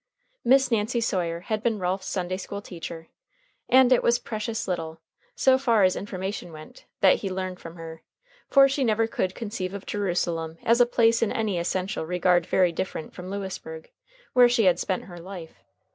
[0.43, 3.09] Miss Nancy Sawyer had been Ralph's Sunday school teacher,
[3.69, 4.99] and it was precious little,
[5.35, 8.01] so far as information went, that he learned from her;
[8.49, 12.71] for she never could conceive of Jerusalem as a place in any essential regard very
[12.71, 13.91] different from Lewisburg,
[14.33, 15.57] where she had spent her life.